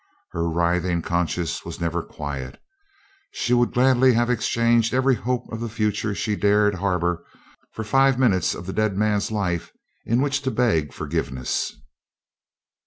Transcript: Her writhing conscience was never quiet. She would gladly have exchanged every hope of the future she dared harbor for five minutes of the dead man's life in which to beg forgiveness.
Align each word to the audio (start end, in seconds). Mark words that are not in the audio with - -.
Her 0.31 0.49
writhing 0.49 1.03
conscience 1.03 1.63
was 1.63 1.79
never 1.79 2.01
quiet. 2.01 2.59
She 3.33 3.53
would 3.53 3.71
gladly 3.71 4.13
have 4.13 4.31
exchanged 4.31 4.95
every 4.95 5.13
hope 5.13 5.47
of 5.53 5.59
the 5.59 5.69
future 5.69 6.15
she 6.15 6.35
dared 6.35 6.73
harbor 6.73 7.23
for 7.73 7.83
five 7.83 8.17
minutes 8.17 8.55
of 8.55 8.65
the 8.65 8.73
dead 8.73 8.97
man's 8.97 9.29
life 9.29 9.71
in 10.03 10.19
which 10.19 10.41
to 10.41 10.49
beg 10.49 10.91
forgiveness. 10.91 11.73